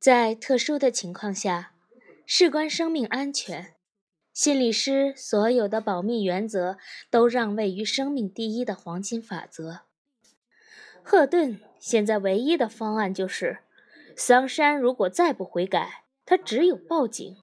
[0.00, 1.74] 在特殊的情况下，
[2.24, 3.74] 事关生命安全，
[4.32, 6.78] 心理师所有的保密原则
[7.10, 9.82] 都让位于生命第一的黄金法则。
[11.02, 13.58] 赫顿现在唯一的方案就是，
[14.16, 17.36] 桑山如果再不悔改，他只有报警。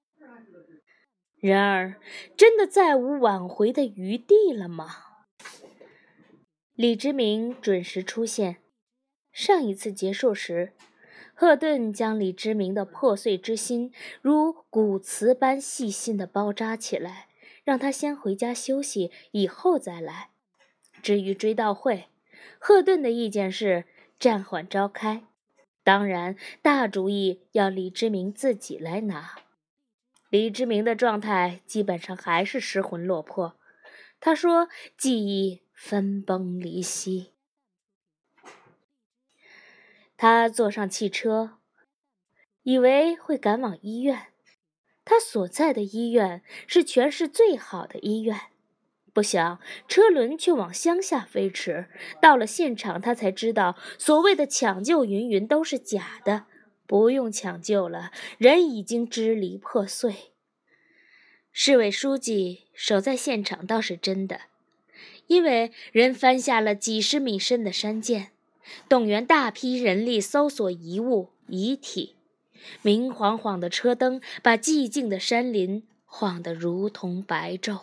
[1.40, 2.00] 然而，
[2.36, 4.96] 真的再无挽回的余地了吗？
[6.74, 8.56] 李之明准时出现。
[9.30, 10.72] 上一次结束时，
[11.40, 17.28] 赫顿将李之明的破碎之心如骨瓷般细心地包扎起来，
[17.62, 20.30] 让他先回家休息，以后再来。
[21.00, 22.06] 至于追悼会，
[22.58, 23.84] 赫顿的意见是
[24.18, 25.26] 暂缓召开，
[25.84, 29.36] 当然，大主意要李之明自己来拿。
[30.30, 33.54] 李之明的状态基本上还是失魂落魄，
[34.18, 37.30] 他说记忆分崩离析。
[40.18, 41.58] 他坐上汽车，
[42.64, 44.26] 以为会赶往医院。
[45.04, 48.36] 他所在的医院是全市最好的医院，
[49.12, 51.86] 不想车轮却往乡下飞驰。
[52.20, 56.46] 到了现场，他才知道所谓的抢救云云都是假的。
[56.84, 60.32] 不用抢救了，人已经支离破碎。
[61.52, 64.40] 市委书记守在现场倒是真的，
[65.28, 68.30] 因为人翻下了几十米深的山涧，
[68.88, 72.16] 动员大批人力搜索遗物遗体。
[72.82, 77.82] 明晃晃的车灯把寂静的山林晃得如同白昼。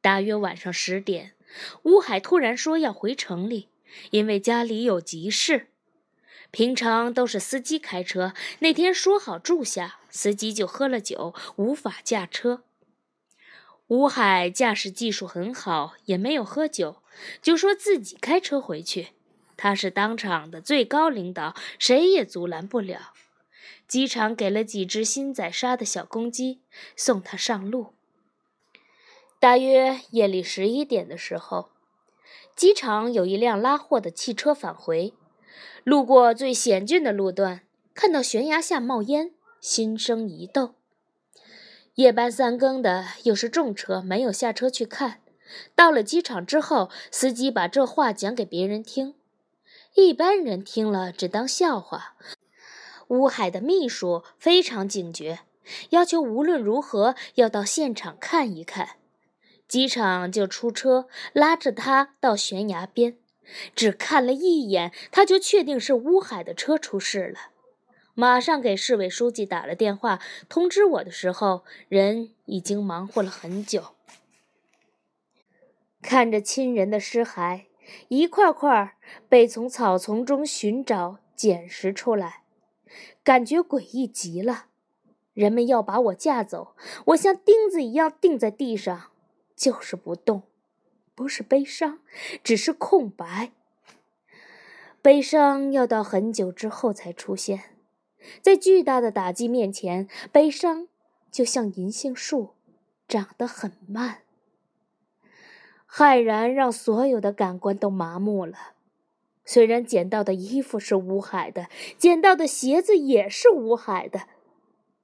[0.00, 1.32] 大约晚上十点，
[1.82, 3.68] 吴海突然说要回城里，
[4.10, 5.68] 因为家里有急事。
[6.50, 12.62] 平常都是司机开车，那天说好住下，司机就喝了酒，无法驾车。
[13.88, 17.02] 吴海驾驶技术很好，也没有喝酒，
[17.42, 19.08] 就说自己开车回去。
[19.58, 23.12] 他是当场的最高领导，谁也阻拦不了。
[23.86, 26.60] 机场给了几只新宰杀的小公鸡，
[26.96, 27.92] 送他上路。
[29.40, 31.70] 大约夜里十一点的时候，
[32.54, 35.12] 机场有一辆拉货的汽车返回。
[35.84, 37.62] 路过最险峻的路段，
[37.94, 40.74] 看到悬崖下冒烟，心生一动。
[41.94, 45.20] 夜班三更的，又是重车，没有下车去看。
[45.74, 49.14] 到了机场之后，司机把这话讲给别人听，
[50.00, 52.14] 一般人听了只当笑话。
[53.08, 55.40] 乌海的秘书非常警觉，
[55.90, 58.90] 要求无论如何要到现场看一看。
[59.66, 63.18] 机场就出车拉着他到悬崖边。
[63.74, 67.50] 只看了一眼，他就确定是乌海的车出事了，
[68.14, 73.96] 马上给市委书记打了电话，通知我的时候，人已经忙活了很久。
[76.00, 77.62] 看着亲人的尸骸
[78.08, 78.96] 一块块
[79.28, 82.42] 被从草丛中寻找捡拾出来，
[83.22, 84.66] 感觉诡异极了。
[85.34, 86.74] 人们要把我架走，
[87.06, 89.10] 我像钉子一样钉在地上，
[89.54, 90.42] 就是不动。
[91.14, 91.98] 不是悲伤，
[92.44, 93.50] 只是空白。
[95.02, 97.76] 悲伤要到很久之后才出现，
[98.40, 100.86] 在巨大的打击面前，悲伤
[101.30, 102.50] 就像银杏树，
[103.08, 104.22] 长得很慢。
[105.90, 108.54] 骇然让所有的感官都麻木了。
[109.44, 114.28] 虽然捡到的衣服是吴海的，捡到的鞋子也是吴海的，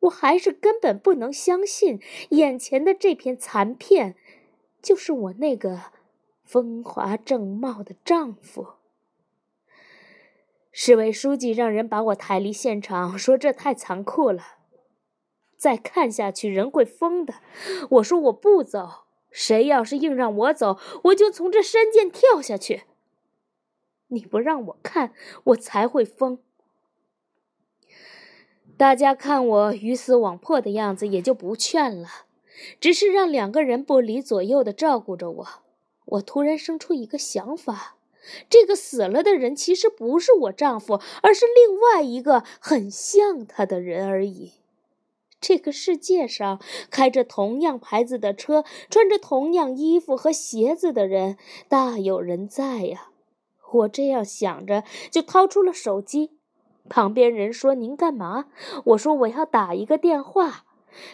[0.00, 2.00] 我还是根本不能相信，
[2.30, 4.14] 眼前的这片残片，
[4.82, 5.92] 就是我那个。
[6.46, 8.74] 风华正茂的丈夫。
[10.70, 14.42] 市委书记让人把我抬离现场，说这太残酷了，
[15.56, 17.36] 再看下去人会疯的。
[17.92, 19.03] 我说我不走，
[19.34, 22.84] 谁要是硬让我走，我就从这山涧跳下去。
[24.06, 25.12] 你不让我看，
[25.42, 26.38] 我才会疯。
[28.76, 32.08] 大家看我鱼死网破的样子，也就不劝了，
[32.78, 35.48] 只是让两个人不离左右的照顾着我。
[36.04, 37.96] 我突然生出一个想法：
[38.48, 44.52] 这个死了的人其实不是我丈夫，而是另外一个很像他的人而已。
[45.46, 46.58] 这个世界上
[46.90, 51.36] 开着同样牌子的车、穿着同样衣服和鞋子的人
[51.68, 53.08] 大有人在呀！
[53.70, 56.38] 我这样想着，就掏出了手机。
[56.88, 58.46] 旁边人说：“您干嘛？”
[58.96, 60.64] 我说：“我要打一个电话。”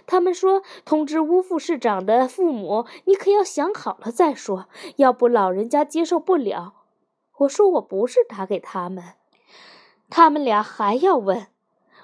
[0.07, 4.69] 他们说：“通知乌副市长的父母，你可要想好了再说，
[4.99, 6.75] 要不老人家接受不了。”
[7.39, 9.15] 我说：“我不是打给他们。”
[10.09, 11.49] 他们俩还要问，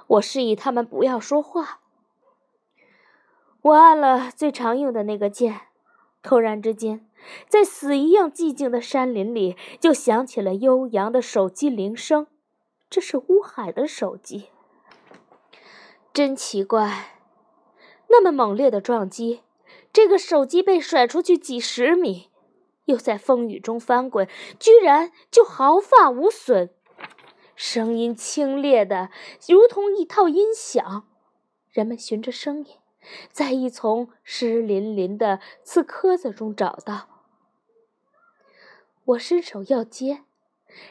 [0.09, 1.83] 我示意他们不要说话。
[3.67, 5.63] 我按了最常用的那个键，
[6.23, 7.05] 突然之间，
[7.49, 12.29] 在死一样寂静的山林里，就响起了悠扬的手机铃声。
[12.89, 14.51] 这是乌海的手机。
[16.13, 17.19] 真奇怪，
[18.09, 19.43] 那么猛烈的撞击，
[19.93, 22.31] 这个手机被甩出去几十米，
[22.85, 24.29] 又在风雨中翻滚，
[24.61, 26.71] 居然就毫发无损，
[27.57, 29.11] 声音清冽的
[29.49, 31.09] 如同一套音响。
[31.73, 32.77] 人们循着声音，
[33.31, 37.09] 在一丛湿淋淋的刺壳子中找到。
[39.05, 40.25] 我伸手要接，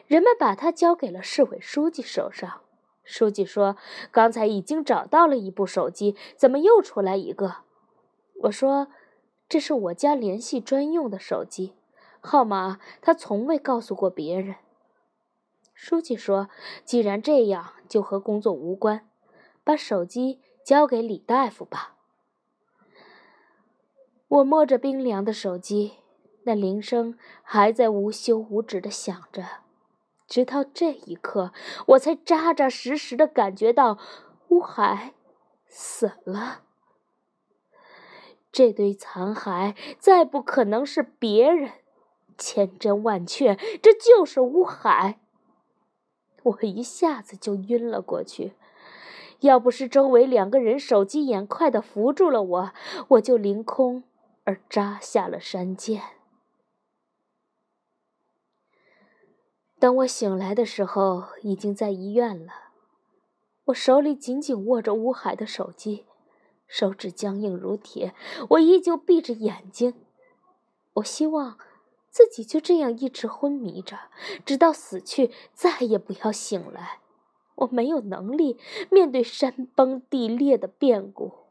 [0.07, 2.61] 人们把它交给了市委书记手上。
[3.03, 3.77] 书记说
[4.09, 7.57] ：“刚才已经找到了一部手机，怎么又出来一个？”
[8.43, 8.87] 我说
[9.47, 11.75] ：“这是我家联系专用的手机，
[12.19, 14.55] 号码他从未告诉过别人。”
[15.75, 16.49] 书记说
[16.85, 19.07] ：“既然这样，就和工作无关，
[19.63, 21.94] 把手机交给李大夫吧。”
[24.27, 25.93] 我摸着冰凉的手机，
[26.43, 29.43] 那铃声还在无休无止地响着。
[30.27, 31.51] 直到这一刻，
[31.89, 33.99] 我才扎扎实实的感觉到
[34.47, 35.13] 乌海
[35.67, 36.61] 死了。
[38.51, 41.71] 这堆残骸再不可能是别人，
[42.37, 45.19] 千真万确，这就是乌海。
[46.41, 48.53] 我一下子就晕了过去，
[49.41, 52.71] 要不是周围两个人手疾眼快的扶住了我，
[53.09, 54.03] 我就凌空
[54.45, 56.01] 而扎下了山涧。
[59.77, 62.53] 当我醒来的时候，已经在医院了。
[63.65, 66.05] 我手里紧紧握着乌海的手机，
[66.67, 68.15] 手指僵硬如铁。
[68.51, 69.93] 我依旧闭着眼睛。
[70.93, 71.57] 我希望
[72.09, 73.99] 自己就这样一直昏迷着，
[74.45, 76.99] 直到死去，再也不要醒来。
[77.55, 78.59] 我没有能力
[78.91, 81.44] 面对山崩地裂的变故。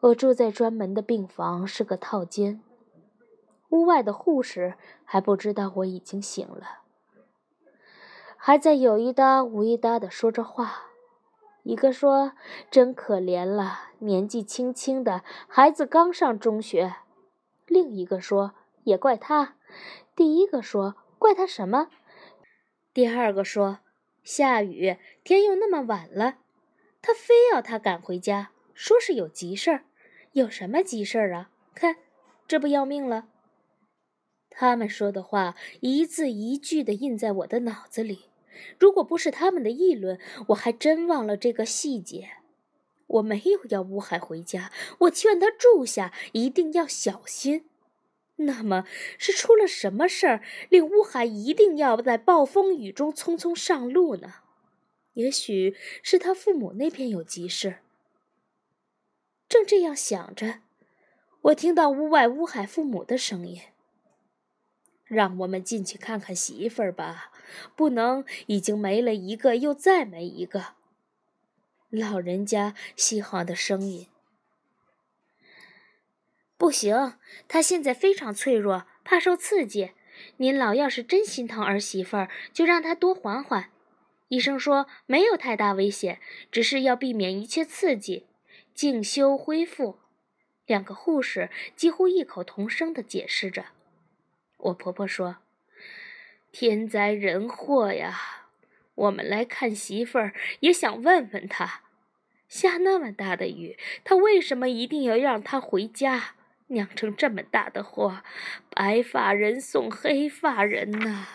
[0.00, 2.62] 我住在专门的病房，是个套间。
[3.68, 4.74] 屋外的护士
[5.04, 6.80] 还不知道我已经醒了，
[8.36, 10.86] 还在有一搭无一搭的说着话。
[11.62, 12.32] 一个说
[12.70, 16.96] ：“真可怜了，年纪轻轻的孩子刚上中学。”
[17.68, 18.54] 另一个说
[18.84, 19.56] ：“也怪他。”
[20.16, 21.88] 第一个说：“怪他什么？”
[22.94, 23.80] 第二个说
[24.24, 26.38] ：“下雨，天又那么晚了，
[27.02, 29.84] 他非要他赶回家，说是有急事儿。
[30.32, 31.50] 有什么急事儿啊？
[31.74, 31.96] 看，
[32.46, 33.28] 这不要命了。”
[34.50, 38.26] 他们说的话一字一句的印在我的脑子里，
[38.78, 40.18] 如果不是他们的议论，
[40.48, 42.30] 我还真忘了这个细节。
[43.06, 47.64] 我没有要乌海回家，我劝他住下，一定要小心。
[48.36, 48.84] 那么
[49.18, 54.34] 是出了什么事儿，令乌海一定要在暴风雨中匆匆上路呢？
[55.14, 57.78] 也许是他父母那边有急事。
[59.50, 60.60] 正这样想着，
[61.40, 63.60] 我听到屋外乌海父母的声音。
[65.06, 67.32] 让我们进去看看媳妇儿吧，
[67.74, 70.76] 不能已经没了一个又再没一个。
[71.88, 74.06] 老人家稀罕的声音。
[76.56, 77.14] 不行，
[77.48, 79.90] 他现在非常脆弱，怕受刺激。
[80.36, 83.72] 您老要是真心疼儿媳妇儿，就让他多缓缓。
[84.28, 86.20] 医生说没有太大危险，
[86.52, 88.28] 只是要避免一切刺激，
[88.80, 89.98] 静修恢复。
[90.64, 93.66] 两个护士几乎异口同声地解释着。
[94.56, 95.36] 我婆婆说
[96.50, 98.46] ：“天灾人祸呀，
[98.94, 101.82] 我们来看媳妇儿，也想问问她，
[102.48, 106.36] 下那么大的雨，她为什么一定要让她回家，
[106.68, 108.22] 酿成这么大的祸？
[108.70, 111.28] 白发人送黑发人呐！”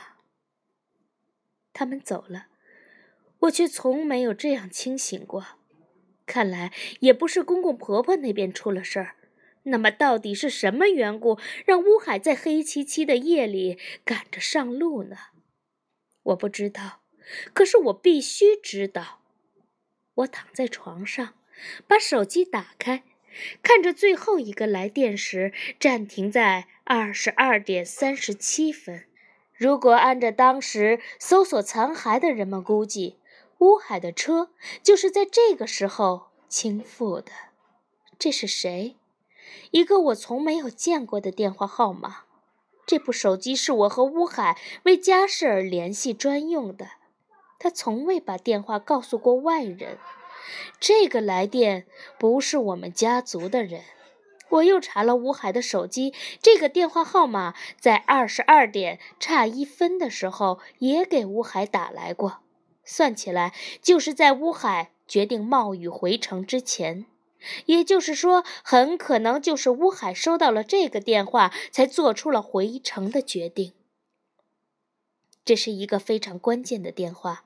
[1.73, 2.47] 他们走了，
[3.41, 5.54] 我却从没有这样清醒过。
[6.25, 9.15] 看来也不是公公婆婆那边出了事儿。
[9.63, 15.17] 那么，到底是什么缘故让乌海在黑漆漆的夜里赶着上路呢？
[16.21, 17.01] 我不知道，
[17.53, 19.21] 可是我必须知道。
[20.15, 21.33] 我躺在床上，
[21.87, 23.03] 把手机打开，
[23.63, 29.05] 看着最后一个来电时暂停在二十二点三十七分。
[29.53, 33.17] 如果按照当时搜索残骸的人们估计，
[33.65, 34.49] 乌海的车
[34.83, 37.31] 就是在这个时候倾覆的。
[38.19, 38.95] 这是谁？
[39.71, 42.25] 一个我从没有见过的电话号码，
[42.85, 46.89] 这部手机是我和乌海为家事而联系专用的，
[47.57, 49.97] 他从未把电话告诉过外人。
[50.79, 51.87] 这个来电
[52.19, 53.81] 不是我们家族的人。
[54.49, 62.41] 我又查了乌海的手机，这个电话号码在二十二点差一分的时候也给乌海打来过，
[62.85, 67.05] 算起来就是在乌海决定冒雨回城之前。
[67.65, 73.73] 也就是说，很可能就是乌海收到了这个电话，才做出了回城的决定。
[75.43, 77.43] 这是一个非常关键的电话，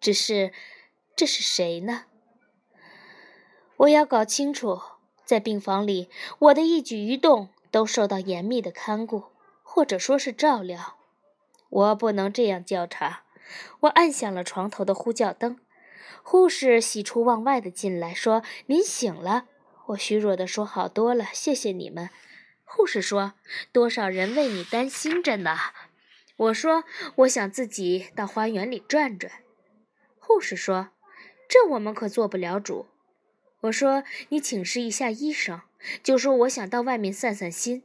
[0.00, 0.52] 只是
[1.14, 2.06] 这是谁呢？
[3.76, 4.80] 我要搞清楚，
[5.24, 6.08] 在病房里，
[6.40, 9.26] 我的一举一动都受到严密的看顾，
[9.62, 10.96] 或者说是照料。
[11.68, 13.22] 我不能这样调查。
[13.80, 15.58] 我按响了床头的呼叫灯，
[16.22, 19.46] 护士喜出望外的进来，说：“您醒了。”
[19.88, 22.10] 我虚弱的说：“好多了，谢谢你们。”
[22.64, 23.32] 护士说
[23.72, 25.56] ：“多少人为你担心着呢。”
[26.36, 26.84] 我说
[27.16, 29.32] ：“我想自己到花园里转转。”
[30.20, 30.90] 护士说
[31.48, 32.86] ：“这我们可做不了主。”
[33.62, 35.62] 我说：“你请示一下医生，
[36.02, 37.82] 就说我想到外面散散心。”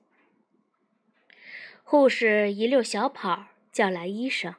[1.84, 4.54] 护士一溜小跑叫来医生，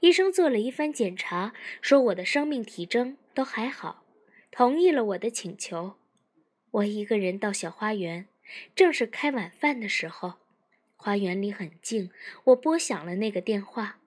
[0.00, 4.04] 医生做了一番检查，说我的生命体征都还好，
[4.50, 5.96] 同意了我的请求。
[6.70, 8.26] 我一个人到小花园，
[8.74, 10.34] 正是开晚饭的时候。
[10.96, 12.10] 花园里很静，
[12.44, 13.98] 我拨响了那个电话，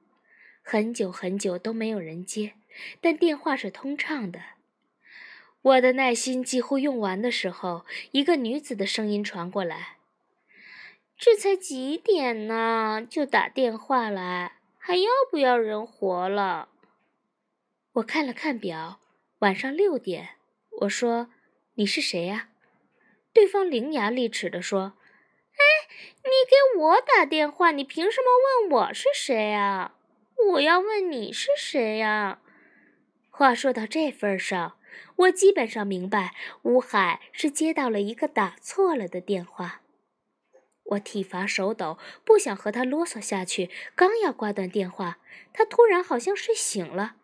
[0.61, 2.53] 很久很久都没有人接，
[2.99, 4.41] 但电话是通畅的。
[5.61, 9.97] 我的耐心几乎用完的时候，一个女子的声音传过来
[11.17, 14.58] ：“这才几点呢，就打电话来，
[14.89, 16.69] 还要不要人活了？”
[17.93, 18.99] 我看了看表，
[19.37, 20.29] 晚上六点。
[20.81, 21.29] 我说
[21.77, 22.49] ：“你是谁呀？”
[23.31, 24.93] 对方伶牙俐齿地说
[25.53, 25.61] ：“哎，
[26.23, 29.93] 你给我打电话，你凭什么问我是谁呀？
[30.53, 32.39] 我要问你是谁呀？”
[33.29, 34.79] 话说到这份上，
[35.17, 39.81] 我基本上明白，乌海是接到了一个打错了的电话。
[40.89, 45.19] 我体罚手抖，不想和他啰嗦下去，刚要挂断电话，
[45.53, 47.15] 他突然好像睡醒了。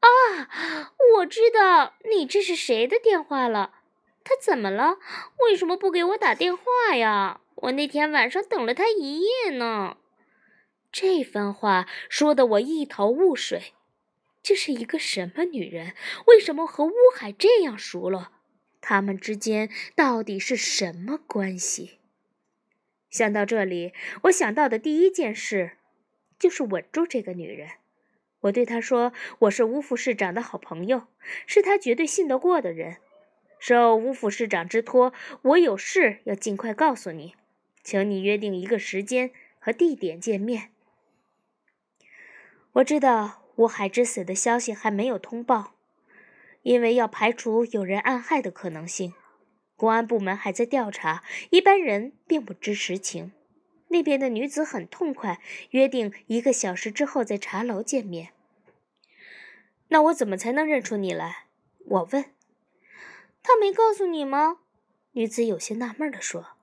[0.00, 3.74] 啊，我知道你这是谁的电话了。
[4.24, 4.98] 他怎么了？
[5.44, 7.40] 为什么不给我打电话呀？
[7.56, 9.98] 我那天晚上等了他一夜呢。
[10.90, 13.74] 这番话说的我一头雾水。
[14.42, 15.94] 这是一个什么女人？
[16.26, 18.28] 为什么和乌海这样熟络？
[18.80, 22.00] 他们之间到底是什么关系？
[23.14, 23.92] 想到这里，
[24.22, 25.76] 我想到的第一件事
[26.36, 27.68] 就是稳住这个女人。
[28.40, 31.06] 我对她说：“我是吴副市长的好朋友，
[31.46, 32.96] 是他绝对信得过的人。”
[33.60, 37.36] 受吴副市长之托，我有事要尽快告诉你，
[37.84, 39.30] 请你约定一个时间
[39.60, 40.70] 和地点见面。
[42.72, 45.74] 我知道吴海之死的消息还没有通报，
[46.62, 49.14] 因为要排除有人暗害的可能性，
[49.76, 53.32] 公安部门还在调查，一般人并不知实情。
[53.88, 55.40] 那边的女子很痛快，
[55.70, 58.30] 约定一个小时之后在茶楼见面。
[59.88, 61.46] 那我怎么才能认出你来？
[61.86, 62.24] 我问。
[63.42, 64.58] 他没告诉你吗？
[65.12, 66.56] 女子有些纳闷地说。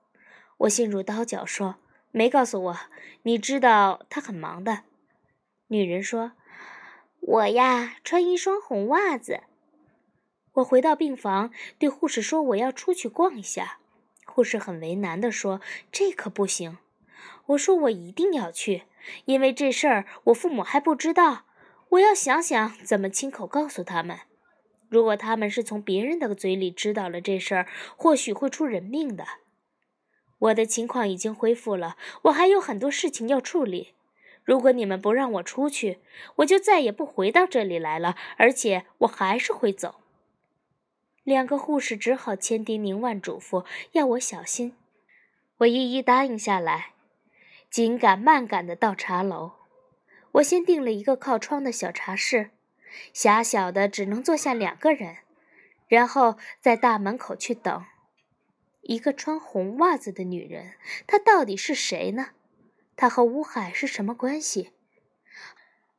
[0.58, 1.76] 我心如刀绞，说
[2.10, 2.76] 没告诉我。
[3.22, 4.82] 你知道他很忙的。
[5.68, 6.32] 女人说
[7.20, 9.42] ：“我呀，穿一双红袜子。”
[10.54, 13.78] 我回到病房，对护士说：“我要出去逛一下。”
[14.26, 16.78] 护士很为难地说：“这可不行。”
[17.46, 18.84] 我说：“我一定要去，
[19.24, 21.46] 因为这事儿我父母还不知道，
[21.90, 24.20] 我要想想怎么亲口告诉他们。”
[24.90, 27.66] 如果他们是从别人的嘴里知道了这事儿，
[27.96, 29.24] 或许会出人命的。
[30.38, 33.94] 我的情况已经恢复了，我还有很多事情要处理。
[34.44, 36.00] 如果你们不让我出去，
[36.36, 40.01] 我就再也不回到这里来了，而且我还是会走。
[41.24, 44.74] 两个护士只好千叮咛万嘱咐，要我小心。
[45.58, 46.94] 我一一答应下来，
[47.70, 49.52] 紧赶慢赶的到茶楼。
[50.32, 52.50] 我先订了一个靠窗的小茶室。
[53.14, 55.16] 狭小的只能坐下两个人，
[55.88, 57.86] 然后在大门口去等。
[58.82, 60.74] 一个穿红袜子的女人，
[61.06, 62.30] 她到底是谁呢？
[62.94, 64.72] 她和乌海是什么关系？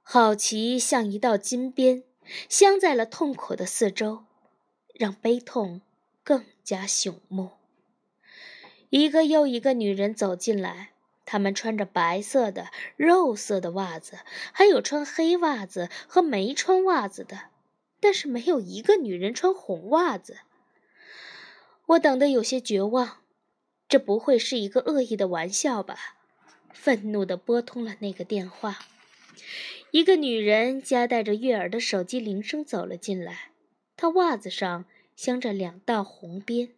[0.03, 2.03] 好奇像一道金鞭，
[2.47, 4.25] 镶在了痛苦的四周，
[4.93, 5.81] 让悲痛
[6.23, 7.51] 更加醒目。
[8.89, 10.91] 一个又一个女人走进来。
[11.25, 14.19] 她们穿着白色的、肉色的袜子，
[14.51, 17.45] 还有穿黑袜子和没穿袜子的，
[18.01, 20.39] 但是没有一个女人穿红袜子。
[21.85, 23.21] 我等得有些绝望，
[23.87, 26.17] 这不会是一个恶意的玩笑吧？
[26.73, 28.79] 愤怒地拨通了那个电话，
[29.91, 33.52] 一个女人夹带着悦耳的手机铃声走了进来，
[34.03, 34.83] 他袜子上
[35.15, 36.73] 镶着两道红边。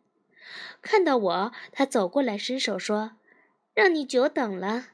[0.79, 3.17] 看到我，他走过来，伸手说。
[3.73, 4.89] 让你久等了，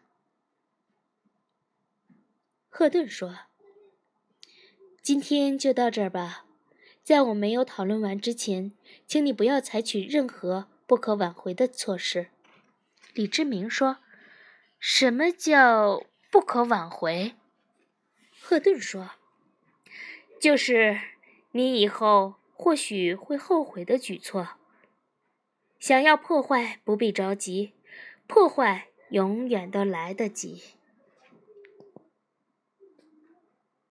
[2.70, 3.40] 赫顿说
[5.04, 6.46] ：“今天就到这儿吧，
[7.04, 8.72] 在我没有讨论完之前，
[9.06, 12.30] 请你不要采取任何不可挽回的措施。”
[13.14, 13.98] 李志明说
[14.80, 17.36] ：“什么叫不可挽回？”
[18.40, 19.12] 赫顿说
[20.40, 20.98] ：“就是
[21.52, 24.50] 你以后或许会后悔的举措。
[25.80, 27.74] 想要破坏，不必着急，
[28.28, 30.62] 破坏永远都来得及。